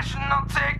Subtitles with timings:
[0.00, 0.79] nation, I'll take